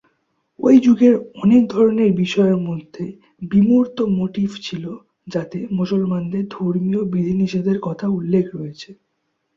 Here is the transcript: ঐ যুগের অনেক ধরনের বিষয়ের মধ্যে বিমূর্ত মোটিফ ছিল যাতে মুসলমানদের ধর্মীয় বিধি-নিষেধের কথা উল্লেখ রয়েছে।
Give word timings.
ঐ 0.59 0.79
যুগের 0.79 1.13
অনেক 1.35 1.63
ধরনের 1.67 2.11
বিষয়ের 2.13 2.57
মধ্যে 2.67 3.05
বিমূর্ত 3.51 3.97
মোটিফ 4.17 4.51
ছিল 4.61 4.83
যাতে 5.27 5.57
মুসলমানদের 5.71 6.43
ধর্মীয় 6.53 7.01
বিধি-নিষেধের 7.11 7.77
কথা 7.81 8.05
উল্লেখ 8.17 8.45
রয়েছে। 8.55 8.89